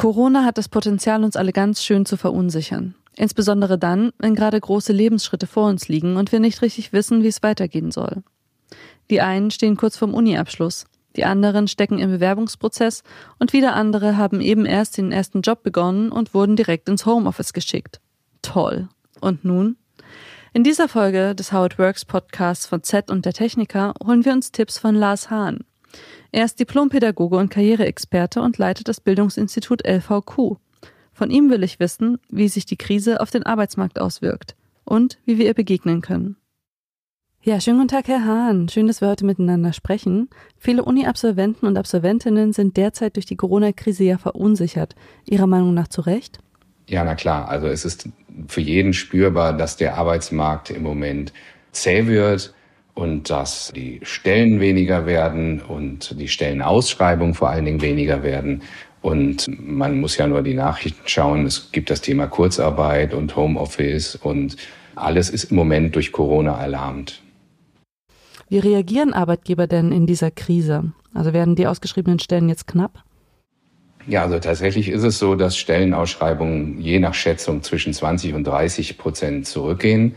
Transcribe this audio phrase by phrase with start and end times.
[0.00, 2.94] Corona hat das Potenzial, uns alle ganz schön zu verunsichern.
[3.16, 7.28] Insbesondere dann, wenn gerade große Lebensschritte vor uns liegen und wir nicht richtig wissen, wie
[7.28, 8.22] es weitergehen soll.
[9.10, 10.86] Die einen stehen kurz vorm Uniabschluss,
[11.16, 13.02] die anderen stecken im Bewerbungsprozess
[13.38, 17.52] und wieder andere haben eben erst den ersten Job begonnen und wurden direkt ins Homeoffice
[17.52, 18.00] geschickt.
[18.40, 18.88] Toll.
[19.20, 19.76] Und nun?
[20.54, 24.32] In dieser Folge des How It Works Podcasts von Z und der Techniker holen wir
[24.32, 25.58] uns Tipps von Lars Hahn.
[26.32, 30.58] Er ist Diplompädagoge und Karriereexperte und leitet das Bildungsinstitut LVQ.
[31.12, 35.38] Von ihm will ich wissen, wie sich die Krise auf den Arbeitsmarkt auswirkt und wie
[35.38, 36.36] wir ihr begegnen können.
[37.42, 38.68] Ja, schönen guten Tag, Herr Hahn.
[38.68, 40.28] Schön, dass wir heute miteinander sprechen.
[40.56, 44.94] Viele Uni-Absolventen und Absolventinnen sind derzeit durch die Corona-Krise ja verunsichert.
[45.24, 46.38] Ihrer Meinung nach zu Recht?
[46.86, 47.48] Ja, na klar.
[47.48, 48.08] Also es ist
[48.46, 51.32] für jeden spürbar, dass der Arbeitsmarkt im Moment
[51.72, 52.54] zäh wird
[52.94, 58.62] und dass die Stellen weniger werden und die Stellenausschreibungen vor allen Dingen weniger werden.
[59.02, 61.46] Und man muss ja nur die Nachrichten schauen.
[61.46, 64.56] Es gibt das Thema Kurzarbeit und Homeoffice und
[64.94, 67.22] alles ist im Moment durch Corona erlahmt.
[68.48, 70.92] Wie reagieren Arbeitgeber denn in dieser Krise?
[71.14, 73.04] Also werden die ausgeschriebenen Stellen jetzt knapp?
[74.06, 78.98] Ja, also tatsächlich ist es so, dass Stellenausschreibungen je nach Schätzung zwischen 20 und 30
[78.98, 80.16] Prozent zurückgehen.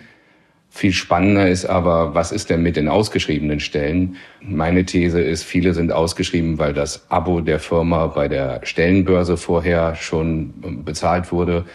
[0.76, 4.16] Viel spannender ist aber, was ist denn mit den ausgeschriebenen Stellen?
[4.42, 9.94] Meine These ist, viele sind ausgeschrieben, weil das Abo der Firma bei der Stellenbörse vorher
[9.94, 10.52] schon
[10.84, 11.66] bezahlt wurde.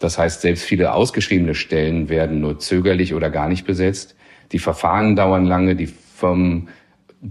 [0.00, 4.16] Das heißt, selbst viele ausgeschriebene Stellen werden nur zögerlich oder gar nicht besetzt.
[4.50, 6.70] Die Verfahren dauern lange, die Firmen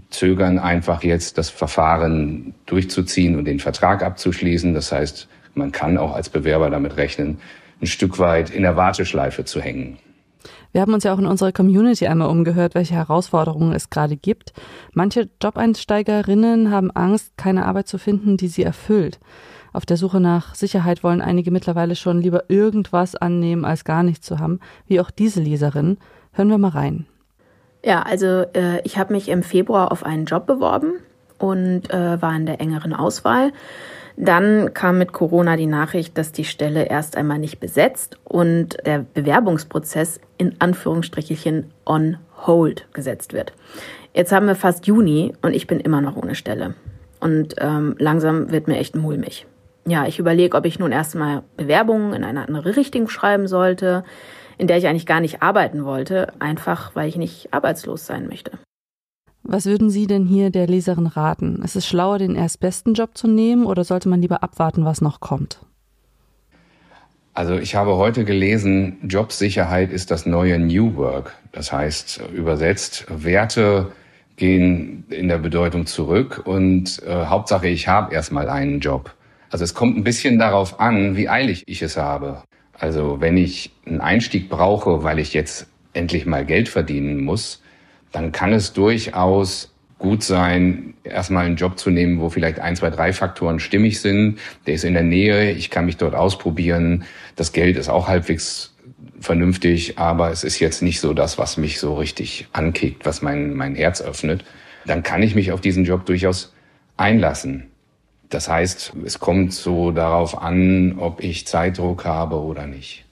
[0.08, 4.72] zögern einfach jetzt, das Verfahren durchzuziehen und den Vertrag abzuschließen.
[4.72, 7.40] Das heißt, man kann auch als Bewerber damit rechnen,
[7.82, 9.98] ein Stück weit in der Warteschleife zu hängen.
[10.72, 14.52] Wir haben uns ja auch in unserer Community einmal umgehört, welche Herausforderungen es gerade gibt.
[14.92, 19.18] Manche Jobeinsteigerinnen haben Angst, keine Arbeit zu finden, die sie erfüllt.
[19.72, 24.26] Auf der Suche nach Sicherheit wollen einige mittlerweile schon lieber irgendwas annehmen, als gar nichts
[24.26, 25.98] zu haben, wie auch diese Leserin.
[26.32, 27.06] Hören wir mal rein.
[27.84, 30.94] Ja, also äh, ich habe mich im Februar auf einen Job beworben
[31.38, 33.52] und äh, war in der engeren Auswahl.
[34.16, 39.04] Dann kam mit Corona die Nachricht, dass die Stelle erst einmal nicht besetzt und der
[39.14, 43.52] Bewerbungsprozess in Anführungsstrichelchen on hold gesetzt wird.
[44.14, 46.74] Jetzt haben wir fast Juni und ich bin immer noch ohne Stelle.
[47.20, 49.46] Und ähm, langsam wird mir echt mulmig.
[49.86, 54.04] Ja, ich überlege, ob ich nun erstmal Bewerbungen in eine andere Richtung schreiben sollte
[54.60, 58.52] in der ich eigentlich gar nicht arbeiten wollte, einfach weil ich nicht arbeitslos sein möchte.
[59.52, 61.60] Was würden Sie denn hier der Leserin raten?
[61.64, 65.18] Ist es schlauer, den erstbesten Job zu nehmen oder sollte man lieber abwarten, was noch
[65.18, 65.58] kommt?
[67.34, 71.34] Also ich habe heute gelesen, Jobsicherheit ist das neue New Work.
[71.50, 73.90] Das heißt, übersetzt, Werte
[74.36, 79.16] gehen in der Bedeutung zurück und äh, Hauptsache, ich habe erstmal einen Job.
[79.50, 82.44] Also es kommt ein bisschen darauf an, wie eilig ich es habe.
[82.72, 87.60] Also wenn ich einen Einstieg brauche, weil ich jetzt endlich mal Geld verdienen muss,
[88.12, 92.90] dann kann es durchaus gut sein, erstmal einen Job zu nehmen, wo vielleicht ein, zwei,
[92.90, 94.38] drei Faktoren stimmig sind.
[94.66, 97.04] Der ist in der Nähe, ich kann mich dort ausprobieren.
[97.36, 98.74] Das Geld ist auch halbwegs
[99.20, 103.54] vernünftig, aber es ist jetzt nicht so das, was mich so richtig ankickt, was mein,
[103.54, 104.44] mein Herz öffnet.
[104.86, 106.54] Dann kann ich mich auf diesen Job durchaus
[106.96, 107.66] einlassen.
[108.30, 113.04] Das heißt, es kommt so darauf an, ob ich Zeitdruck habe oder nicht.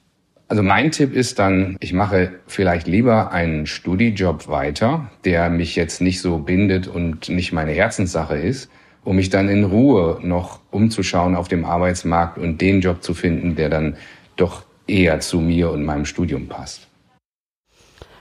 [0.50, 6.00] Also mein Tipp ist dann, ich mache vielleicht lieber einen Studijob weiter, der mich jetzt
[6.00, 8.70] nicht so bindet und nicht meine Herzenssache ist,
[9.04, 13.56] um mich dann in Ruhe noch umzuschauen auf dem Arbeitsmarkt und den Job zu finden,
[13.56, 13.96] der dann
[14.36, 16.87] doch eher zu mir und meinem Studium passt.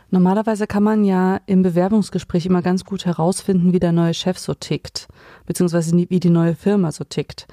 [0.09, 4.53] Normalerweise kann man ja im Bewerbungsgespräch immer ganz gut herausfinden, wie der neue Chef so
[4.53, 5.07] tickt,
[5.45, 7.47] beziehungsweise wie die neue Firma so tickt.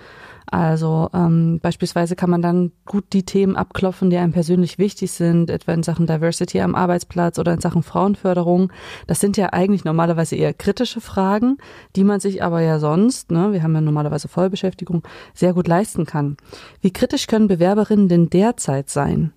[0.46, 5.50] Also ähm, beispielsweise kann man dann gut die Themen abklopfen, die einem persönlich wichtig sind,
[5.50, 8.72] etwa in Sachen Diversity am Arbeitsplatz oder in Sachen Frauenförderung.
[9.06, 11.56] Das sind ja eigentlich normalerweise eher kritische Fragen,
[11.96, 16.04] die man sich aber ja sonst, ne, wir haben ja normalerweise Vollbeschäftigung, sehr gut leisten
[16.04, 16.36] kann.
[16.80, 19.32] Wie kritisch können Bewerberinnen denn derzeit sein?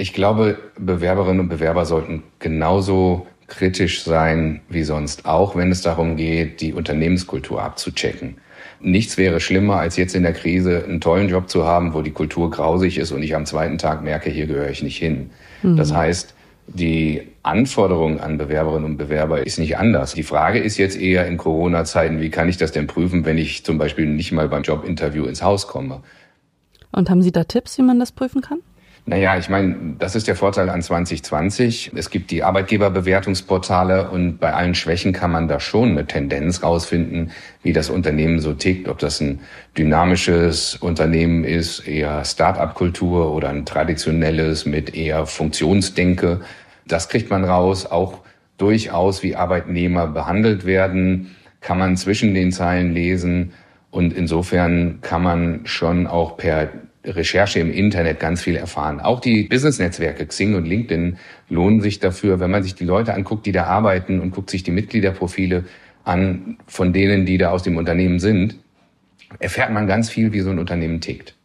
[0.00, 6.16] Ich glaube, Bewerberinnen und Bewerber sollten genauso kritisch sein wie sonst auch, wenn es darum
[6.16, 8.36] geht, die Unternehmenskultur abzuchecken.
[8.80, 12.12] Nichts wäre schlimmer, als jetzt in der Krise einen tollen Job zu haben, wo die
[12.12, 15.28] Kultur grausig ist und ich am zweiten Tag merke, hier gehöre ich nicht hin.
[15.62, 15.76] Mhm.
[15.76, 16.34] Das heißt,
[16.66, 20.14] die Anforderung an Bewerberinnen und Bewerber ist nicht anders.
[20.14, 23.66] Die Frage ist jetzt eher in Corona-Zeiten, wie kann ich das denn prüfen, wenn ich
[23.66, 26.00] zum Beispiel nicht mal beim Jobinterview ins Haus komme?
[26.90, 28.60] Und haben Sie da Tipps, wie man das prüfen kann?
[29.06, 31.92] Naja, ich meine, das ist der Vorteil an 2020.
[31.96, 37.32] Es gibt die Arbeitgeberbewertungsportale und bei allen Schwächen kann man da schon eine Tendenz rausfinden,
[37.62, 39.40] wie das Unternehmen so tickt, ob das ein
[39.76, 46.40] dynamisches Unternehmen ist, eher Start-up-Kultur oder ein traditionelles mit eher Funktionsdenke.
[46.86, 48.18] Das kriegt man raus, auch
[48.58, 53.52] durchaus, wie Arbeitnehmer behandelt werden, kann man zwischen den Zeilen lesen.
[53.90, 56.68] Und insofern kann man schon auch per
[57.04, 59.00] Recherche im Internet ganz viel erfahren.
[59.00, 61.18] Auch die Business-Netzwerke Xing und LinkedIn
[61.48, 64.62] lohnen sich dafür, wenn man sich die Leute anguckt, die da arbeiten und guckt sich
[64.62, 65.64] die Mitgliederprofile
[66.04, 68.56] an von denen, die da aus dem Unternehmen sind,
[69.38, 71.36] erfährt man ganz viel, wie so ein Unternehmen tickt.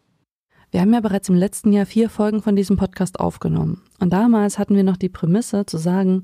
[0.75, 3.81] Wir haben ja bereits im letzten Jahr vier Folgen von diesem Podcast aufgenommen.
[4.01, 6.23] Und damals hatten wir noch die Prämisse zu sagen,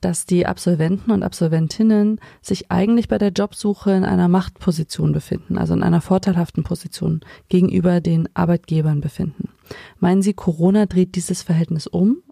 [0.00, 5.74] dass die Absolventen und Absolventinnen sich eigentlich bei der Jobsuche in einer Machtposition befinden, also
[5.74, 7.20] in einer vorteilhaften Position
[7.50, 9.50] gegenüber den Arbeitgebern befinden.
[9.98, 12.22] Meinen Sie, Corona dreht dieses Verhältnis um?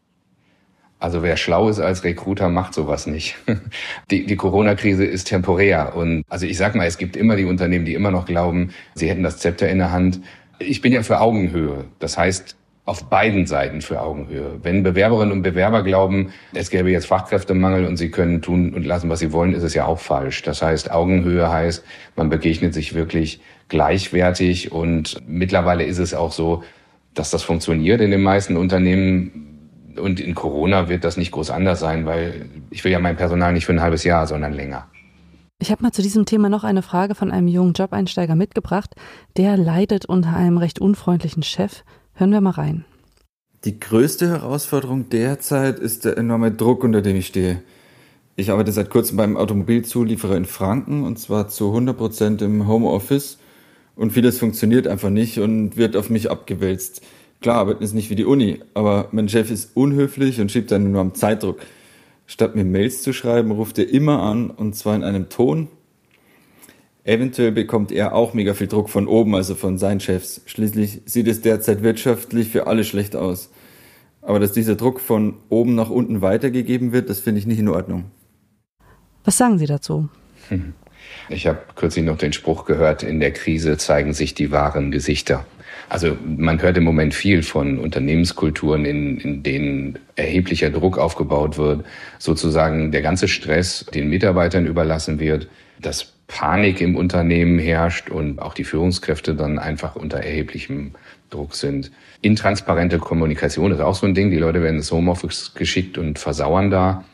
[1.01, 3.37] Also wer schlau ist als Recruiter, macht sowas nicht.
[4.11, 5.95] Die, die Corona-Krise ist temporär.
[5.95, 9.11] Und also ich sag mal, es gibt immer die Unternehmen, die immer noch glauben, sie
[9.11, 10.23] hätten das Zepter in der Hand.
[10.59, 11.85] Ich bin ja für Augenhöhe.
[11.99, 12.57] Das heißt,
[12.89, 14.61] auf beiden Seiten für Augenhöhe.
[14.63, 19.11] Wenn Bewerberinnen und Bewerber glauben, es gäbe jetzt Fachkräftemangel und sie können tun und lassen,
[19.11, 20.43] was sie wollen, ist es ja auch falsch.
[20.43, 21.85] Das heißt, Augenhöhe heißt,
[22.17, 26.63] man begegnet sich wirklich gleichwertig und mittlerweile ist es auch so,
[27.13, 31.81] dass das funktioniert in den meisten Unternehmen und in Corona wird das nicht groß anders
[31.81, 34.87] sein, weil ich will ja mein Personal nicht für ein halbes Jahr, sondern länger.
[35.61, 38.95] Ich habe mal zu diesem Thema noch eine Frage von einem jungen Jobeinsteiger mitgebracht.
[39.37, 41.83] Der leidet unter einem recht unfreundlichen Chef.
[42.15, 42.85] Hören wir mal rein.
[43.65, 47.61] Die größte Herausforderung derzeit ist der enorme Druck, unter dem ich stehe.
[48.37, 53.39] Ich arbeite seit kurzem beim Automobilzulieferer in Franken und zwar zu 100 Prozent im Homeoffice
[53.97, 57.03] und vieles funktioniert einfach nicht und wird auf mich abgewälzt.
[57.41, 61.01] Klar, arbeiten ist nicht wie die Uni, aber mein Chef ist unhöflich und schiebt nur
[61.01, 61.59] am Zeitdruck.
[62.29, 65.67] Statt mir Mails zu schreiben, ruft er immer an und zwar in einem Ton,
[67.09, 70.43] Eventuell bekommt er auch mega viel Druck von oben, also von seinen Chefs.
[70.45, 73.51] Schließlich sieht es derzeit wirtschaftlich für alle schlecht aus.
[74.21, 77.69] Aber dass dieser Druck von oben nach unten weitergegeben wird, das finde ich nicht in
[77.69, 78.11] Ordnung.
[79.25, 80.11] Was sagen Sie dazu?
[81.29, 85.45] Ich habe kürzlich noch den Spruch gehört, in der Krise zeigen sich die wahren Gesichter.
[85.89, 91.85] Also man hört im Moment viel von Unternehmenskulturen, in, in denen erheblicher Druck aufgebaut wird,
[92.19, 95.49] sozusagen der ganze Stress den Mitarbeitern überlassen wird.
[95.81, 100.93] Das Panik im Unternehmen herrscht und auch die Führungskräfte dann einfach unter erheblichem
[101.31, 101.91] Druck sind.
[102.21, 104.31] Intransparente Kommunikation ist auch so ein Ding.
[104.31, 107.05] Die Leute werden ins Homeoffice geschickt und versauern da.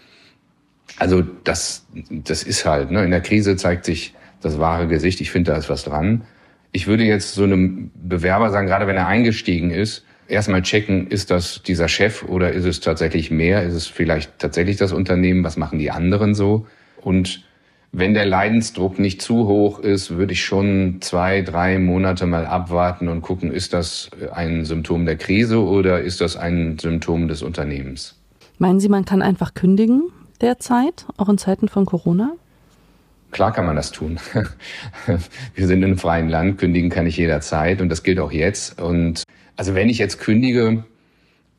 [0.98, 3.04] Also das, das ist halt, ne?
[3.04, 5.20] in der Krise zeigt sich das wahre Gesicht.
[5.20, 6.22] Ich finde, da ist was dran.
[6.72, 11.30] Ich würde jetzt so einem Bewerber sagen, gerade wenn er eingestiegen ist, erstmal checken, ist
[11.30, 13.62] das dieser Chef oder ist es tatsächlich mehr?
[13.62, 15.44] Ist es vielleicht tatsächlich das Unternehmen?
[15.44, 16.66] Was machen die anderen so?
[17.00, 17.44] Und
[17.92, 23.08] wenn der Leidensdruck nicht zu hoch ist, würde ich schon zwei, drei Monate mal abwarten
[23.08, 28.20] und gucken, ist das ein Symptom der Krise oder ist das ein Symptom des Unternehmens?
[28.58, 30.10] Meinen Sie, man kann einfach kündigen
[30.40, 32.32] derzeit, auch in Zeiten von Corona?
[33.30, 34.20] Klar kann man das tun.
[35.54, 38.80] Wir sind in einem freien Land, kündigen kann ich jederzeit und das gilt auch jetzt.
[38.80, 39.24] Und
[39.56, 40.84] also wenn ich jetzt kündige,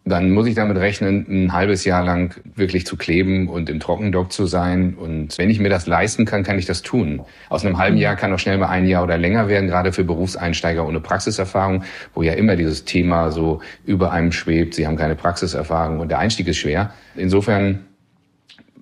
[0.06, 4.31] dann muss ich damit rechnen, ein halbes Jahr lang wirklich zu kleben und im Trockendock
[4.31, 4.94] zu sein.
[4.94, 7.24] Und wenn ich mir das leisten kann, kann ich das tun.
[7.50, 10.04] Aus einem halben Jahr kann auch schnell mal ein Jahr oder länger werden, gerade für
[10.04, 11.83] Berufseinsteiger ohne Praxiserfahrung,
[12.13, 14.76] wo ja immer dieses Thema so über einem schwebt.
[14.76, 16.94] Sie haben keine Praxiserfahrung und der Einstieg ist schwer.
[17.16, 17.80] Insofern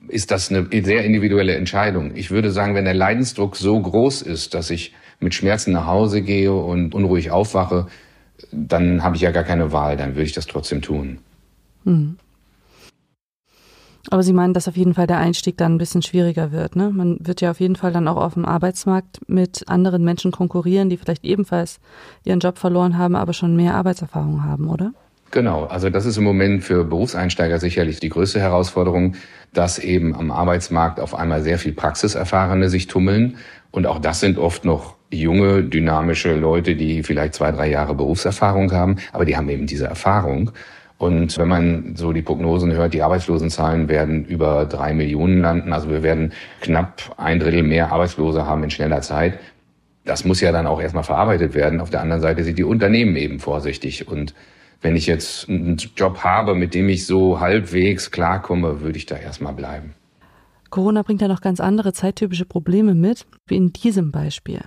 [0.07, 2.15] ist das eine sehr individuelle Entscheidung.
[2.15, 6.21] Ich würde sagen, wenn der Leidensdruck so groß ist, dass ich mit Schmerzen nach Hause
[6.21, 7.87] gehe und unruhig aufwache,
[8.51, 11.19] dann habe ich ja gar keine Wahl, dann würde ich das trotzdem tun.
[11.83, 12.17] Mhm.
[14.09, 16.75] Aber Sie meinen, dass auf jeden Fall der Einstieg dann ein bisschen schwieriger wird.
[16.75, 16.89] Ne?
[16.89, 20.89] Man wird ja auf jeden Fall dann auch auf dem Arbeitsmarkt mit anderen Menschen konkurrieren,
[20.89, 21.79] die vielleicht ebenfalls
[22.25, 24.93] ihren Job verloren haben, aber schon mehr Arbeitserfahrung haben, oder?
[25.33, 29.15] Genau, also das ist im Moment für Berufseinsteiger sicherlich die größte Herausforderung,
[29.51, 33.37] dass eben am Arbeitsmarkt auf einmal sehr viel Praxiserfahrene sich tummeln.
[33.71, 38.71] Und auch das sind oft noch junge, dynamische Leute, die vielleicht zwei, drei Jahre Berufserfahrung
[38.73, 40.51] haben, aber die haben eben diese Erfahrung.
[40.99, 45.73] Und wenn man so die Prognosen hört, die Arbeitslosenzahlen werden über drei Millionen landen.
[45.73, 49.39] Also wir werden knapp ein Drittel mehr Arbeitslose haben in schneller Zeit.
[50.05, 51.81] Das muss ja dann auch erstmal verarbeitet werden.
[51.81, 54.07] Auf der anderen Seite sind die Unternehmen eben vorsichtig.
[54.07, 54.35] Und
[54.83, 59.17] wenn ich jetzt einen Job habe, mit dem ich so halbwegs klarkomme, würde ich da
[59.17, 59.95] erstmal bleiben.
[60.69, 64.61] Corona bringt ja noch ganz andere zeittypische Probleme mit, wie in diesem Beispiel.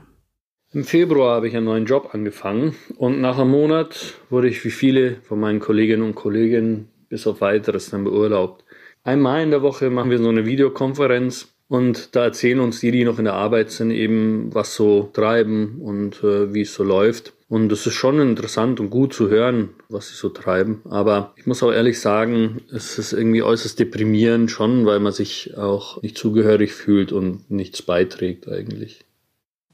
[0.73, 4.71] Im Februar habe ich einen neuen Job angefangen und nach einem Monat wurde ich wie
[4.71, 8.65] viele von meinen Kolleginnen und Kollegen bis auf weiteres dann beurlaubt.
[9.05, 13.05] Einmal in der Woche machen wir so eine Videokonferenz und da erzählen uns die, die
[13.05, 17.33] noch in der Arbeit sind, eben, was so treiben und äh, wie es so läuft.
[17.49, 20.83] Und es ist schon interessant und gut zu hören, was sie so treiben.
[20.91, 25.57] Aber ich muss auch ehrlich sagen, es ist irgendwie äußerst deprimierend schon, weil man sich
[25.57, 29.05] auch nicht zugehörig fühlt und nichts beiträgt eigentlich.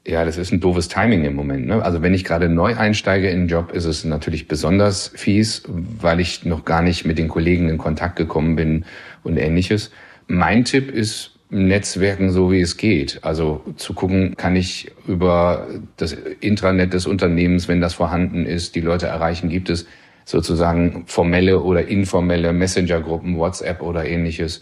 [0.05, 1.65] Ja, das ist ein doofes Timing im Moment.
[1.65, 1.81] Ne?
[1.81, 6.19] Also wenn ich gerade neu einsteige in den Job, ist es natürlich besonders fies, weil
[6.19, 8.85] ich noch gar nicht mit den Kollegen in Kontakt gekommen bin
[9.23, 9.91] und ähnliches.
[10.27, 13.19] Mein Tipp ist, Netzwerken so wie es geht.
[13.21, 15.67] Also zu gucken, kann ich über
[15.97, 19.85] das Intranet des Unternehmens, wenn das vorhanden ist, die Leute erreichen, gibt es
[20.25, 24.61] sozusagen formelle oder informelle Messenger-Gruppen, WhatsApp oder ähnliches.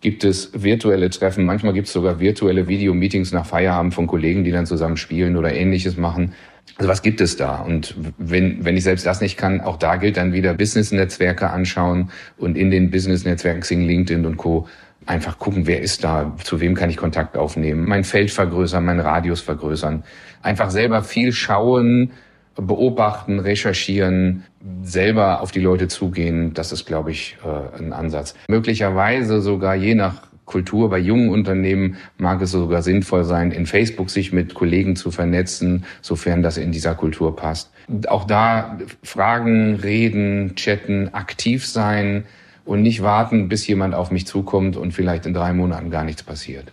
[0.00, 4.50] Gibt es virtuelle Treffen, manchmal gibt es sogar virtuelle Videomeetings nach Feierabend von Kollegen, die
[4.50, 6.32] dann zusammen spielen oder ähnliches machen.
[6.76, 7.60] Also was gibt es da?
[7.60, 12.10] Und wenn, wenn ich selbst das nicht kann, auch da gilt dann wieder Business-Netzwerke anschauen
[12.36, 14.66] und in den Business-Netzwerken Xing, LinkedIn und Co
[15.06, 19.00] einfach gucken, wer ist da, zu wem kann ich Kontakt aufnehmen, mein Feld vergrößern, mein
[19.00, 20.04] Radius vergrößern,
[20.42, 22.12] einfach selber viel schauen,
[22.54, 24.44] beobachten, recherchieren,
[24.82, 28.34] selber auf die Leute zugehen, das ist, glaube ich, äh, ein Ansatz.
[28.48, 34.10] Möglicherweise sogar je nach Kultur bei jungen Unternehmen mag es sogar sinnvoll sein, in Facebook
[34.10, 37.70] sich mit Kollegen zu vernetzen, sofern das in dieser Kultur passt.
[38.08, 42.24] Auch da Fragen, reden, chatten, aktiv sein,
[42.64, 46.22] und nicht warten, bis jemand auf mich zukommt und vielleicht in drei Monaten gar nichts
[46.22, 46.72] passiert.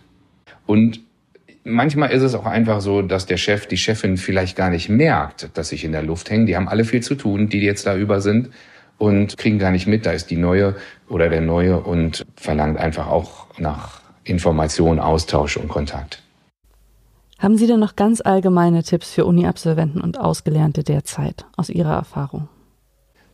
[0.66, 1.00] Und
[1.64, 5.50] manchmal ist es auch einfach so, dass der Chef, die Chefin vielleicht gar nicht merkt,
[5.54, 6.46] dass ich in der Luft hänge.
[6.46, 8.50] Die haben alle viel zu tun, die jetzt da über sind
[8.98, 10.76] und kriegen gar nicht mit, da ist die neue
[11.08, 16.22] oder der neue und verlangt einfach auch nach Information, Austausch und Kontakt.
[17.38, 22.48] Haben Sie denn noch ganz allgemeine Tipps für Uni-Absolventen und Ausgelernte derzeit aus Ihrer Erfahrung?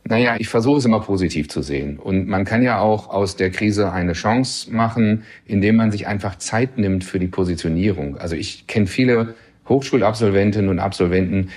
[0.09, 1.99] Naja, ich versuche es immer positiv zu sehen.
[1.99, 6.37] Und man kann ja auch aus der Krise eine Chance machen, indem man sich einfach
[6.37, 8.17] Zeit nimmt für die Positionierung.
[8.17, 9.35] Also ich kenne viele
[9.67, 11.49] Hochschulabsolventinnen und Absolventen,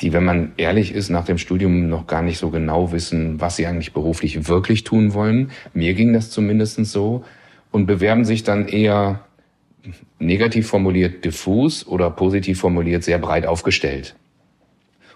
[0.00, 3.54] die, wenn man ehrlich ist, nach dem Studium noch gar nicht so genau wissen, was
[3.54, 5.52] sie eigentlich beruflich wirklich tun wollen.
[5.72, 7.24] Mir ging das zumindest so.
[7.70, 9.20] Und bewerben sich dann eher
[10.18, 14.16] negativ formuliert diffus oder positiv formuliert sehr breit aufgestellt.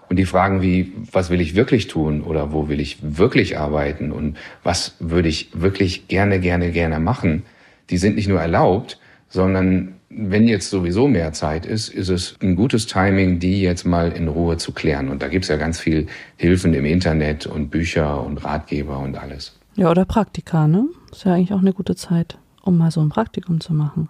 [0.09, 4.11] Und die Fragen wie, was will ich wirklich tun oder wo will ich wirklich arbeiten
[4.11, 7.43] und was würde ich wirklich gerne, gerne, gerne machen,
[7.89, 8.99] die sind nicht nur erlaubt,
[9.29, 14.11] sondern wenn jetzt sowieso mehr Zeit ist, ist es ein gutes Timing, die jetzt mal
[14.11, 15.09] in Ruhe zu klären.
[15.09, 19.57] Und da gibt's ja ganz viel Hilfen im Internet und Bücher und Ratgeber und alles.
[19.75, 20.87] Ja, oder Praktika, ne?
[21.11, 24.09] Ist ja eigentlich auch eine gute Zeit, um mal so ein Praktikum zu machen.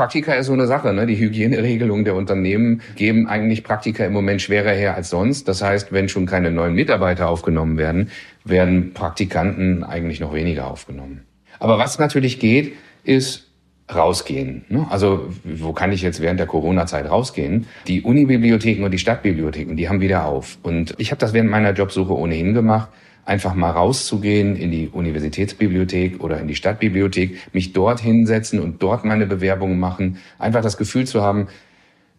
[0.00, 0.94] Praktika ist so eine Sache.
[0.94, 1.04] Ne?
[1.04, 5.46] Die Hygieneregelungen der Unternehmen geben eigentlich Praktika im Moment schwerer her als sonst.
[5.46, 8.08] Das heißt, wenn schon keine neuen Mitarbeiter aufgenommen werden,
[8.42, 11.24] werden Praktikanten eigentlich noch weniger aufgenommen.
[11.58, 12.72] Aber was natürlich geht,
[13.04, 13.50] ist
[13.94, 14.64] rausgehen.
[14.70, 14.86] Ne?
[14.88, 17.66] Also wo kann ich jetzt während der Corona-Zeit rausgehen?
[17.86, 20.56] Die Unibibliotheken und die Stadtbibliotheken, die haben wieder auf.
[20.62, 22.88] Und ich habe das während meiner Jobsuche ohnehin gemacht
[23.30, 29.04] einfach mal rauszugehen in die Universitätsbibliothek oder in die Stadtbibliothek, mich dort hinsetzen und dort
[29.04, 31.46] meine Bewerbungen machen, einfach das Gefühl zu haben,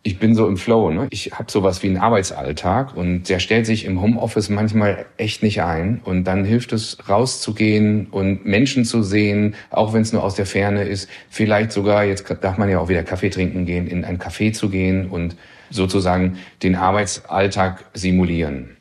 [0.04, 0.90] ich bin so im Flow.
[0.90, 1.08] Ne?
[1.12, 5.62] Ich habe sowas wie einen Arbeitsalltag und der stellt sich im Homeoffice manchmal echt nicht
[5.62, 6.00] ein.
[6.04, 10.48] Und dann hilft es, rauszugehen und Menschen zu sehen, auch wenn es nur aus der
[10.48, 11.10] Ferne ist.
[11.30, 14.70] Vielleicht sogar, jetzt darf man ja auch wieder Kaffee trinken gehen, in ein Café zu
[14.70, 15.36] gehen und
[15.70, 18.78] sozusagen den Arbeitsalltag simulieren.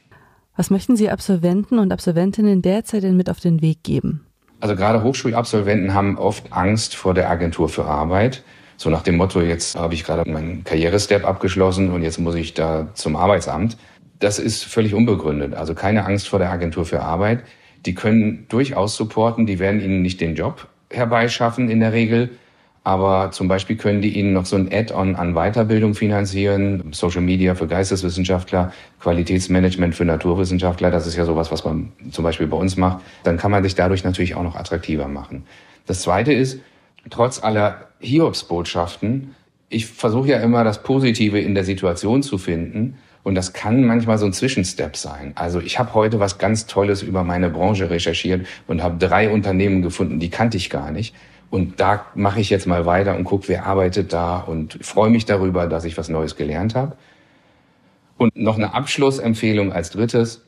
[0.60, 4.26] Was möchten Sie Absolventen und Absolventinnen derzeit denn mit auf den Weg geben?
[4.60, 8.42] Also gerade Hochschulabsolventen haben oft Angst vor der Agentur für Arbeit.
[8.76, 12.52] So nach dem Motto, jetzt habe ich gerade meinen Karrierestep abgeschlossen und jetzt muss ich
[12.52, 13.78] da zum Arbeitsamt.
[14.18, 15.54] Das ist völlig unbegründet.
[15.54, 17.42] Also keine Angst vor der Agentur für Arbeit.
[17.86, 22.32] Die können durchaus supporten, die werden Ihnen nicht den Job herbeischaffen in der Regel,
[22.82, 27.54] aber zum Beispiel können die Ihnen noch so ein Add-on an Weiterbildung finanzieren, Social Media
[27.54, 30.90] für Geisteswissenschaftler, Qualitätsmanagement für Naturwissenschaftler.
[30.90, 33.02] Das ist ja sowas, was man zum Beispiel bei uns macht.
[33.22, 35.44] Dann kann man sich dadurch natürlich auch noch attraktiver machen.
[35.86, 36.60] Das Zweite ist,
[37.10, 39.34] trotz aller Hiobsbotschaften,
[39.68, 42.96] ich versuche ja immer das Positive in der Situation zu finden.
[43.22, 45.32] Und das kann manchmal so ein Zwischenstep sein.
[45.34, 49.82] Also ich habe heute was ganz Tolles über meine Branche recherchiert und habe drei Unternehmen
[49.82, 51.14] gefunden, die kannte ich gar nicht.
[51.50, 55.24] Und da mache ich jetzt mal weiter und gucke, wer arbeitet da und freue mich
[55.24, 56.96] darüber, dass ich was Neues gelernt habe.
[58.16, 60.42] Und noch eine Abschlussempfehlung als drittes.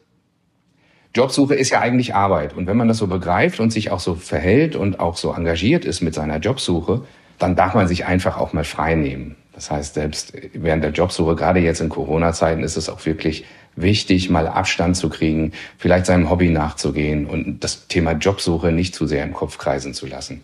[1.15, 2.55] Jobsuche ist ja eigentlich Arbeit.
[2.55, 5.85] Und wenn man das so begreift und sich auch so verhält und auch so engagiert
[5.85, 7.03] ist mit seiner Jobsuche,
[7.39, 9.37] dann darf man sich einfach auch mal frei nehmen.
[9.53, 13.45] Das heißt, selbst während der Jobsuche, gerade jetzt in Corona-Zeiten, ist es auch wirklich
[13.75, 19.07] wichtig, mal Abstand zu kriegen, vielleicht seinem Hobby nachzugehen und das Thema Jobsuche nicht zu
[19.07, 20.43] sehr im Kopf kreisen zu lassen.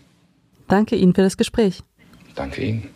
[0.69, 1.83] Danke Ihnen für das Gespräch.
[2.35, 2.89] Danke Ihnen.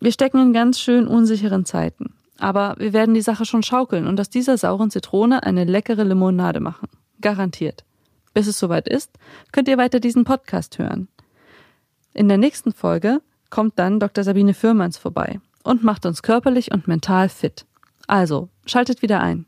[0.00, 2.14] Wir stecken in ganz schön unsicheren Zeiten.
[2.38, 6.60] Aber wir werden die Sache schon schaukeln und aus dieser sauren Zitrone eine leckere Limonade
[6.60, 6.88] machen.
[7.20, 7.84] Garantiert.
[8.34, 9.10] Bis es soweit ist,
[9.52, 11.08] könnt ihr weiter diesen Podcast hören.
[12.12, 14.24] In der nächsten Folge kommt dann Dr.
[14.24, 17.66] Sabine Fürmanns vorbei und macht uns körperlich und mental fit.
[18.06, 19.46] Also, schaltet wieder ein.